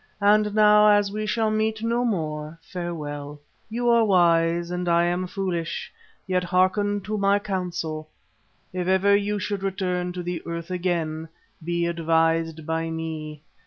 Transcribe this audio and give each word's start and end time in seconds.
And 0.21 0.55
now, 0.55 0.87
as 0.87 1.11
we 1.11 1.27
shall 1.27 1.51
meet 1.51 1.83
no 1.83 2.03
more 2.03 2.57
farewell. 2.63 3.39
You 3.69 3.87
are 3.89 4.03
wise 4.03 4.71
and 4.71 4.89
I 4.89 5.03
am 5.03 5.27
foolish, 5.27 5.91
yet 6.25 6.43
hearken 6.43 7.01
to 7.01 7.19
my 7.19 7.37
counsel. 7.37 8.09
If 8.73 8.87
ever 8.87 9.15
you 9.15 9.37
should 9.37 9.61
return 9.61 10.11
to 10.13 10.23
the 10.23 10.41
Earth 10.47 10.71
again, 10.71 11.29
be 11.63 11.85
advised 11.85 12.65
by 12.65 12.89
me. 12.89 13.43